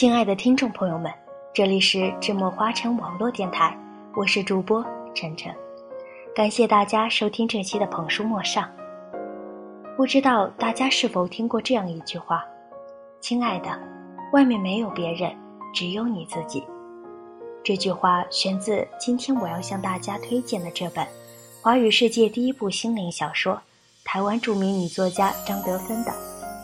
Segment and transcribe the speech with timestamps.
[0.00, 1.12] 亲爱的听众朋友们，
[1.52, 3.78] 这里是智墨花城网络电台，
[4.16, 4.82] 我是主播
[5.14, 5.54] 晨晨，
[6.34, 8.66] 感谢大家收听这期的捧书莫上。
[9.98, 12.42] 不知道大家是否听过这样一句话
[13.20, 13.78] ：“亲爱的，
[14.32, 15.36] 外面没有别人，
[15.74, 16.64] 只有你自己。”
[17.62, 21.06] 这句话选自今天我要向大家推荐的这本
[21.60, 23.60] 华语世界第一部心灵小说，
[24.02, 26.10] 台湾著名女作家张德芬的《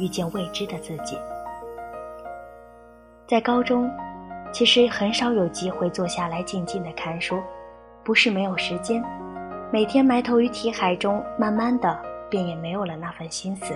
[0.00, 1.14] 遇见未知的自己》。
[3.30, 3.88] 在高中，
[4.52, 7.40] 其实很少有机会坐下来静静的看书，
[8.02, 9.00] 不是没有时间，
[9.72, 11.96] 每天埋头于题海中，慢慢的
[12.28, 13.72] 便也没有了那份心思。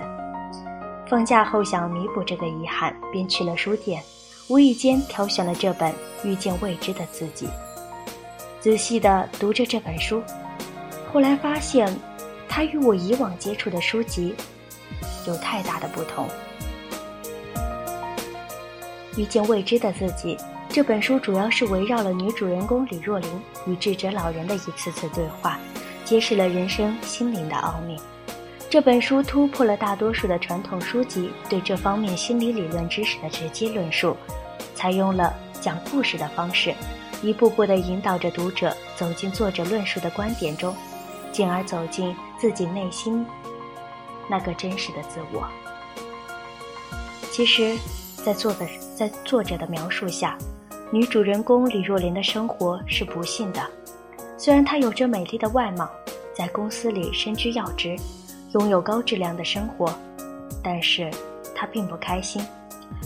[1.07, 4.03] 放假后想弥补这个遗憾，便去了书店，
[4.49, 5.89] 无意间挑选了这本
[6.25, 7.47] 《遇见未知的自己》，
[8.59, 10.21] 仔细的读着这本书，
[11.13, 11.87] 后来发现，
[12.49, 14.35] 它与我以往接触的书籍
[15.25, 16.27] 有太大的不同。
[19.17, 23.29] 遇见未知的自己这本书主要是围绕了女主人公李若琳
[23.65, 25.57] 与智者老人的一次次对话，
[26.03, 27.97] 揭示了人生心灵的奥秘。
[28.69, 34.17] 这本书突破了大多数的传统书籍对这方面心理理论知识的直接论述，
[34.73, 36.73] 采用了讲故事的方式，
[37.21, 40.75] 一步步地引导着读者走进作者论述的观点中，
[41.31, 43.25] 进而走进自己内心
[44.27, 45.47] 那个真实的自我。
[47.31, 47.77] 其实。
[48.25, 50.37] 在作的在作者的描述下，
[50.89, 53.61] 女主人公李若琳的生活是不幸的。
[54.37, 55.89] 虽然她有着美丽的外貌，
[56.33, 57.93] 在公司里身居要职，
[58.53, 59.93] 拥有高质量的生活，
[60.63, 61.11] 但是
[61.53, 62.41] 她并不开心。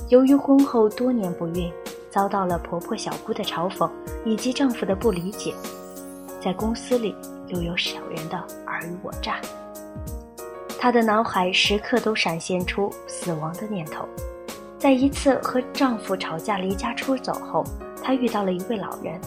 [0.10, 1.74] 由于婚后多年不孕，
[2.12, 3.90] 遭到了婆婆小姑的嘲讽
[4.24, 5.56] 以及丈夫的不理解，
[6.40, 7.16] 在公司里
[7.48, 8.38] 又有小人的
[8.68, 9.42] 尔虞我诈，
[10.80, 14.08] 她的脑海时刻都闪现出死亡的念头。
[14.80, 17.66] 在一次和丈夫吵架离家出走后，
[18.02, 19.20] 她遇到了一位老人。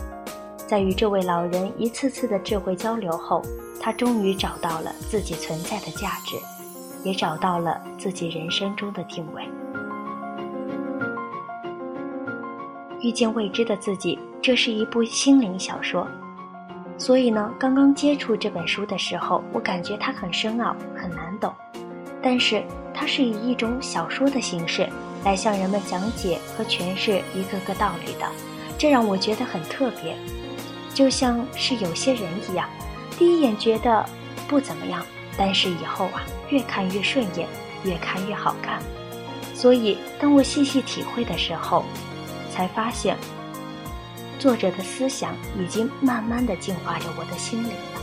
[0.66, 3.42] 在与这位老人一次次的智慧交流后，
[3.78, 6.36] 她终于找到了自己存在的价值，
[7.04, 9.46] 也找到了自己人生中的定位。
[13.02, 16.08] 遇见未知的自己，这是一部心灵小说，
[16.96, 21.52] 所以呢，刚刚接触这本书的时候，我感觉它很深奥，很难懂。
[22.22, 24.88] 但是它是以一种小说的形式。
[25.24, 28.26] 来向人们讲解和诠释一个个道理的，
[28.76, 30.16] 这让我觉得很特别，
[30.92, 32.68] 就像是有些人一样，
[33.18, 34.04] 第一眼觉得
[34.48, 35.06] 不怎么样，
[35.36, 37.46] 但是以后啊，越看越顺眼，
[37.84, 38.82] 越看越好看。
[39.54, 41.84] 所以，当我细细体会的时候，
[42.50, 43.16] 才发现，
[44.40, 48.02] 作者的思想已经慢慢的净化着我的心灵了。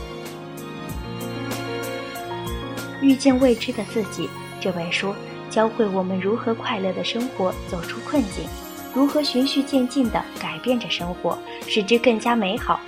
[3.02, 5.14] 遇见未知的自己这本书。
[5.50, 8.44] 教会我们如何快乐的生活，走出困境；
[8.94, 12.80] 如何循序渐进地改变着生活，使之更加美好。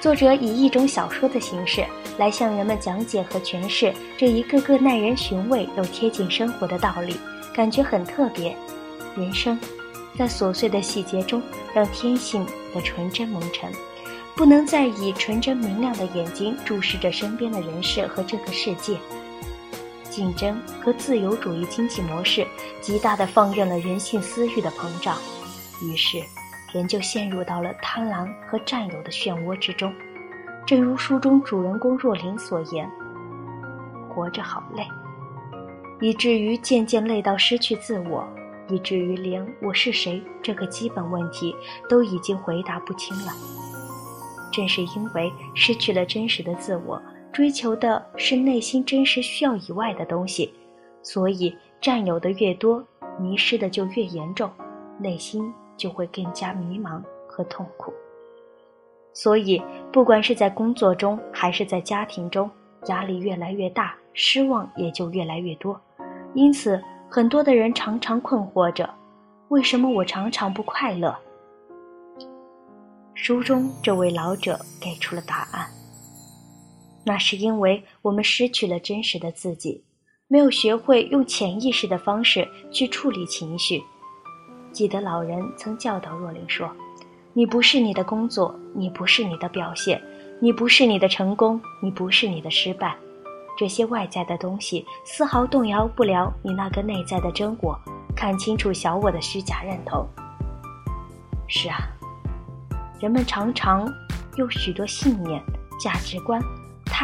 [0.00, 1.84] 作者以一种小说的形式
[2.18, 7.16] 来向人们讲解和诠释这一个个耐人寻味又贴近生活的道理，
[7.54, 8.54] 感觉很特别。
[9.16, 9.58] 人生，
[10.18, 11.42] 在琐碎的细节中，
[11.72, 12.44] 让天性
[12.74, 13.72] 的纯真蒙尘，
[14.36, 18.98] 不能再以纯真明亮的眼睛注视着身边的人事和这个世界。
[20.14, 22.46] 竞争和自由主义经济模式
[22.80, 25.18] 极大的放任了人性私欲的膨胀，
[25.82, 26.22] 于是
[26.72, 29.92] 人就陷入到了贪婪和占有的漩涡之中。
[30.64, 32.88] 正如书中主人公若琳所言
[34.08, 34.86] ：“活着好累，
[36.00, 38.24] 以至于渐渐累到失去自我，
[38.68, 41.52] 以至于连我是谁这个基本问题
[41.88, 43.32] 都已经回答不清了。”
[44.52, 47.02] 正是因为失去了真实的自我。
[47.34, 50.54] 追求的是内心真实需要以外的东西，
[51.02, 52.82] 所以占有的越多，
[53.18, 54.48] 迷失的就越严重，
[55.00, 57.92] 内心就会更加迷茫和痛苦。
[59.12, 59.60] 所以，
[59.92, 62.48] 不管是在工作中还是在家庭中，
[62.86, 65.80] 压力越来越大，失望也就越来越多。
[66.34, 66.80] 因此，
[67.10, 68.88] 很多的人常常困惑着：
[69.48, 71.12] 为什么我常常不快乐？
[73.14, 75.66] 书中这位老者给出了答案。
[77.04, 79.84] 那是因为我们失去了真实的自己，
[80.26, 83.82] 没有学会用潜意识的方式去处理情绪。
[84.72, 86.68] 记得老人曾教导若琳说
[87.32, 90.02] ：“你不是你的工作，你不是你的表现，
[90.40, 92.96] 你不是你的成功，你不是你的失败。
[93.56, 97.78] 这些外在的东西丝毫动摇不了你那个内在的真我。
[98.16, 100.04] 看清楚小我的虚假认同。”
[101.46, 101.86] 是啊，
[103.00, 103.86] 人们常常
[104.36, 105.40] 用许多信念、
[105.78, 106.42] 价值观。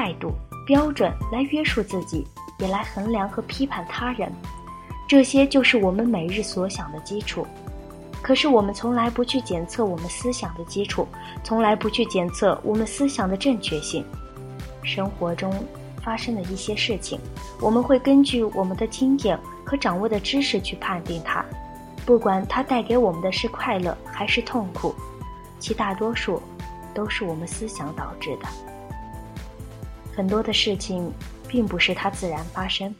[0.00, 0.32] 态度
[0.64, 2.26] 标准来约束自己，
[2.58, 4.32] 也来衡量和批判他人，
[5.06, 7.47] 这些就是我们每日所想的基础。
[8.23, 11.06] 可是我们从来不去检测我们思想的基础，
[11.44, 14.02] 从来不去检测我们思想的正确性。
[14.82, 15.52] 生活中
[16.02, 17.20] 发生的一些事情，
[17.61, 21.44] 我们会根据我们的经验和掌握的知识去判定它，
[22.06, 24.94] 不管它带给我们的是快乐还是痛苦，
[25.58, 26.41] 其大多数
[26.94, 28.49] 都是我们思想导致的。
[30.20, 31.11] 很多的事情
[31.49, 32.94] 并不是它自然发生，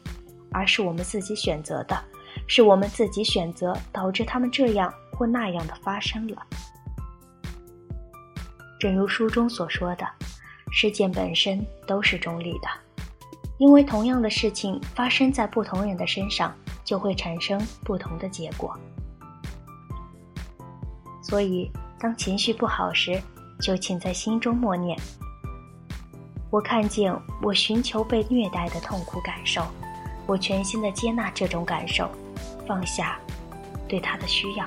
[0.53, 2.03] 而是我们自己选择的，
[2.47, 4.91] 是我们自己选择导致他们这样。
[5.13, 6.47] 或那样的发生了，
[8.79, 10.07] 正如书中所说的，
[10.73, 12.69] 事件本身都是中立的，
[13.59, 16.55] 因为同样的事情发生在不同人的身上，
[16.87, 18.75] 就会产生不同的结果。
[21.23, 23.21] 所以，当情绪不好时，
[23.61, 24.99] 就请在心中默念
[26.51, 29.63] ：“我看见我寻求被虐待的痛苦感受，
[30.27, 32.11] 我全心的接纳这种感受，
[32.67, 33.19] 放下
[33.89, 34.67] 对他的需要。”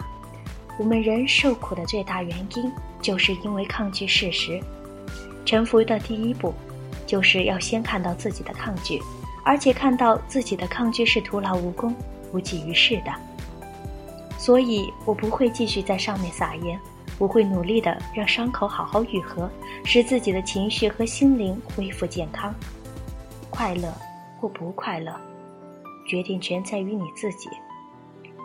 [0.79, 4.59] 我们人受苦的最大原因，就是因为抗拒事实。
[5.45, 6.53] 臣服的第一步，
[7.05, 8.99] 就是要先看到自己的抗拒，
[9.45, 11.93] 而且看到自己的抗拒是徒劳无功、
[12.31, 13.13] 无济于事的。
[14.37, 16.79] 所以我不会继续在上面撒盐，
[17.19, 19.49] 我会努力的让伤口好好愈合，
[19.85, 22.53] 使自己的情绪和心灵恢复健康。
[23.49, 23.93] 快乐
[24.39, 25.15] 或不快乐，
[26.07, 27.49] 决定权在于你自己。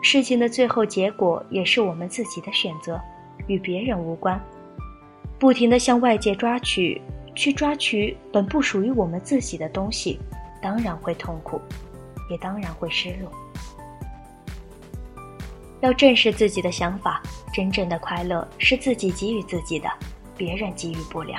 [0.02, 3.00] 事情的最后结果也是我们自己的选择，
[3.46, 4.40] 与别人无关。
[5.38, 7.00] 不停地向外界抓取，
[7.34, 10.20] 去抓取本不属于我们自己的东西，
[10.62, 11.60] 当然会痛苦，
[12.30, 13.30] 也当然会失落。
[15.80, 17.22] 要正视自己的想法，
[17.52, 19.88] 真正的快乐是自己给予自己的，
[20.36, 21.36] 别人给予不了。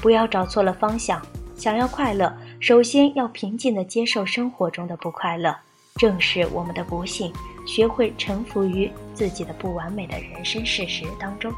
[0.00, 1.20] 不要找错了方向，
[1.56, 5.54] 想要快乐，首先要平静地接受生活中的不快乐。
[5.96, 7.32] 正是我们的不幸，
[7.66, 11.50] 学会臣服于自己的不完美的人生事实当中，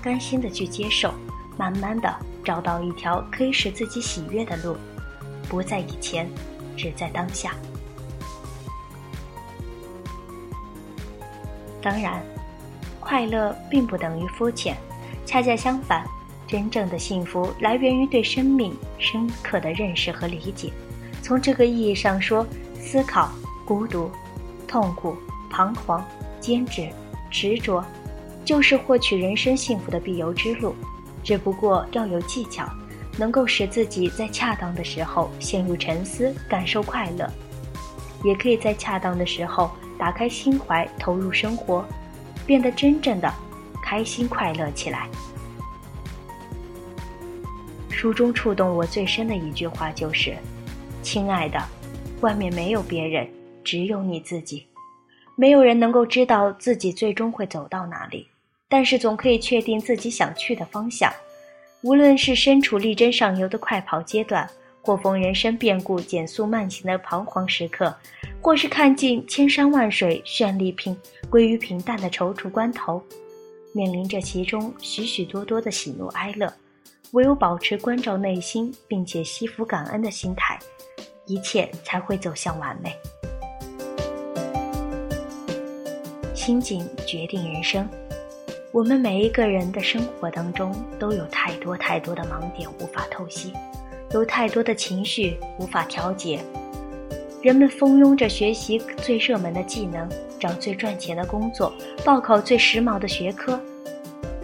[0.00, 1.12] 甘心的去接受，
[1.58, 2.14] 慢慢的
[2.44, 4.76] 找到一条可以使自己喜悦的路，
[5.48, 6.30] 不在以前，
[6.76, 7.52] 只在当下。
[11.82, 12.22] 当然，
[12.98, 14.76] 快乐并不等于肤浅，
[15.26, 16.04] 恰恰相反，
[16.46, 20.72] 真正的幸福来源于对生命深刻的认识和理解。
[21.22, 22.46] 从这个意义上说，
[22.78, 23.30] 思考。
[23.66, 24.10] 孤独、
[24.66, 25.16] 痛苦、
[25.48, 26.04] 彷徨、
[26.40, 26.88] 坚持、
[27.30, 27.84] 执着，
[28.44, 30.74] 就是获取人生幸福的必由之路。
[31.22, 32.68] 只不过要有技巧，
[33.16, 37.28] 能够使自己在恰当的时候陷入沉思，感受快乐；
[38.24, 39.70] 也可以在恰当的时候
[40.00, 41.84] 打开心怀，投入生活，
[42.46, 43.30] 变得真正的
[43.84, 45.06] 开心快乐起来。
[47.90, 50.34] 书中触动我最深的一句话就是
[51.04, 51.62] ：“亲爱的，
[52.22, 53.28] 外面没有别人。”
[53.62, 54.66] 只有你自己，
[55.36, 58.26] 没有人能够知道自己最终会走到哪里，
[58.70, 61.12] 但是总可以确定自己想去的方向。
[61.82, 64.48] 无论是身处力争上游的快跑阶段，
[64.82, 67.94] 或逢人生变故减速慢行的彷徨时刻，
[68.40, 70.96] 或是看尽千山万水绚丽平
[71.28, 73.02] 归于平淡的踌躇关头，
[73.72, 76.52] 面临着其中许许多多的喜怒哀乐，
[77.12, 80.58] 唯有保持关照内心并且惜福感恩的心态，
[81.26, 82.94] 一切才会走向完美。
[86.34, 87.88] 心境决定人生。
[88.72, 93.52] 我们每一个人的生活当中都有太多太多的盲点无法透析，
[94.12, 96.40] 有太多的情绪无法调节。
[97.42, 101.72] 人们蜂拥着学习最热门的技能，找最赚钱的工作，
[102.04, 103.58] 报考最时髦的学科。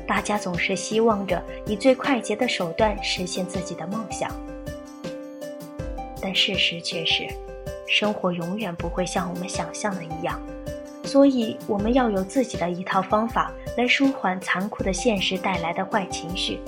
[0.06, 4.30] 大家总是希望着以最快捷的手段实现自己的梦想，
[6.22, 7.26] 但事实却是，
[7.88, 10.40] 生活永远不会像我们想象的一样。
[11.02, 16.60] 所以，我们要有自己的一套方法来舒缓残酷的现实带来的坏情绪。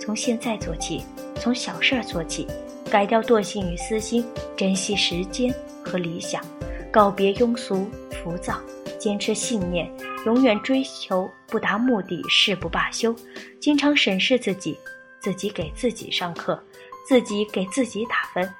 [0.00, 1.04] 从现在做起，
[1.40, 2.46] 从小事儿做起，
[2.90, 4.24] 改掉惰性与私心，
[4.56, 5.54] 珍惜时间
[5.84, 6.42] 和理想，
[6.90, 8.60] 告别庸俗浮躁，
[8.98, 9.90] 坚持信念，
[10.26, 13.14] 永远追求不达目的誓不罢休。
[13.60, 14.76] 经常审视自己，
[15.20, 16.62] 自己给自己上课，
[17.06, 18.52] 自己给自己打分，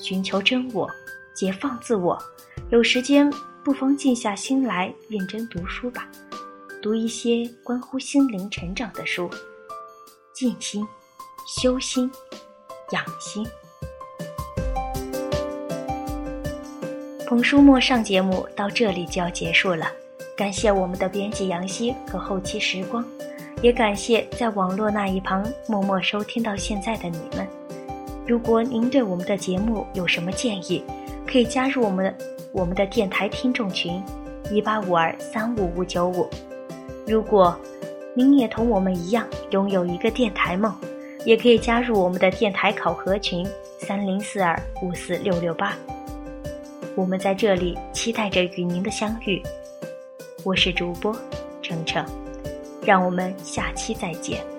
[0.00, 0.90] 寻求真我，
[1.34, 2.18] 解放自我。
[2.70, 3.30] 有时间。
[3.64, 6.06] 不妨静下心来认真读书吧，
[6.82, 9.26] 读一些关乎心灵成长的书，
[10.34, 10.86] 静心、
[11.46, 12.10] 修心、
[12.92, 13.46] 养心。
[17.26, 19.86] 彭书墨上节目到这里就要结束了，
[20.34, 23.04] 感谢我们的编辑杨希和后期时光，
[23.60, 27.46] 也感谢在网络那一旁默默收听到现在的你们。
[28.26, 30.82] 如果您对我们的节目有什么建议，
[31.26, 32.14] 可以加入我们。
[32.52, 34.00] 我们的电台听众群：
[34.48, 36.30] 一八五二三五五九五。
[37.04, 37.58] 如果
[38.14, 40.72] 您也同我们一样拥有一个电台梦，
[41.24, 43.46] 也可以加入我们的电台考核群
[43.78, 45.76] 三零四二五四六六八。
[46.94, 49.42] 我们在这里期待着与您的相遇。
[50.44, 51.16] 我是主播
[51.62, 52.04] 程程，
[52.84, 54.53] 让我们下期再见。